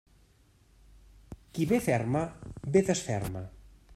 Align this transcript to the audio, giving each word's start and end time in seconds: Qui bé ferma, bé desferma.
Qui 1.57 1.69
bé 1.73 1.79
ferma, 1.89 2.25
bé 2.77 2.85
desferma. 2.91 3.45